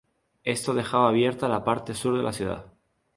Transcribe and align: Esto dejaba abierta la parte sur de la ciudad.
Esto 0.45 0.73
dejaba 0.73 1.09
abierta 1.09 1.47
la 1.47 1.63
parte 1.63 1.93
sur 1.93 2.17
de 2.17 2.23
la 2.23 2.33
ciudad. 2.33 2.73